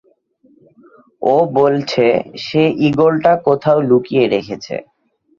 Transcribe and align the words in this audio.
ও 1.25 1.35
বলছে 1.53 2.05
সে 2.45 2.63
ঈগলটা 2.87 3.31
কোথাও 3.47 3.77
লুকিয়ে 3.81 4.25
রেখেছে। 4.27 4.75